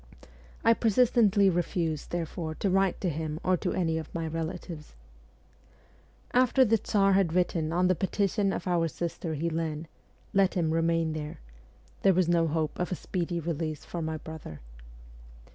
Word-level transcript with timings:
I 0.63 0.73
persistently 0.73 1.47
refused 1.47 2.09
therefore 2.09 2.55
to 2.55 2.71
write 2.71 2.99
to 3.01 3.09
him 3.09 3.39
or 3.43 3.55
to 3.57 3.71
any 3.73 3.99
of 3.99 4.11
my 4.15 4.25
relatives. 4.25 4.95
After 6.33 6.65
the 6.65 6.79
Tsar 6.79 7.13
had 7.13 7.33
written 7.33 7.71
on 7.71 7.87
the 7.87 7.93
petition 7.93 8.51
of 8.51 8.65
our 8.65 8.87
sister 8.87 9.35
Helene,' 9.35 9.87
Let 10.33 10.55
him 10.55 10.71
remain 10.71 11.13
there,' 11.13 11.39
there 12.01 12.15
was 12.15 12.27
no 12.27 12.47
hope 12.47 12.79
of 12.79 12.91
a 12.91 12.95
speedy 12.95 13.39
release 13.39 13.85
for 13.85 14.01
my 14.01 14.17
brother. 14.17 14.61